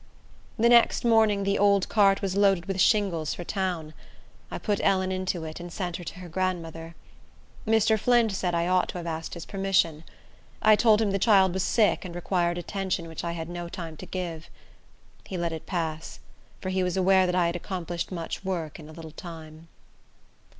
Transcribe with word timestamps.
The 0.57 0.67
next 0.67 1.05
morning 1.05 1.43
the 1.43 1.59
old 1.59 1.87
cart 1.87 2.23
was 2.23 2.35
loaded 2.35 2.65
with 2.65 2.81
shingles 2.81 3.35
for 3.35 3.43
town. 3.43 3.93
I 4.49 4.57
put 4.57 4.79
Ellen 4.81 5.11
into 5.11 5.43
it, 5.43 5.59
and 5.59 5.71
sent 5.71 5.97
her 5.97 6.03
to 6.03 6.19
her 6.21 6.27
grandmother. 6.27 6.95
Mr. 7.67 7.99
Flint 7.99 8.31
said 8.31 8.55
I 8.55 8.67
ought 8.67 8.89
to 8.89 8.97
have 8.97 9.05
asked 9.05 9.35
his 9.35 9.45
permission. 9.45 10.03
I 10.59 10.75
told 10.75 11.03
him 11.03 11.11
the 11.11 11.19
child 11.19 11.53
was 11.53 11.61
sick, 11.61 12.03
and 12.03 12.15
required 12.15 12.57
attention 12.57 13.07
which 13.07 13.23
I 13.23 13.33
had 13.33 13.47
no 13.47 13.69
time 13.69 13.95
to 13.97 14.07
give. 14.07 14.49
He 15.27 15.37
let 15.37 15.53
it 15.53 15.67
pass; 15.67 16.19
for 16.61 16.69
he 16.69 16.81
was 16.81 16.97
aware 16.97 17.27
that 17.27 17.35
I 17.35 17.45
had 17.45 17.55
accomplished 17.55 18.11
much 18.11 18.43
work 18.43 18.79
in 18.79 18.89
a 18.89 18.93
little 18.93 19.11
time. 19.11 19.67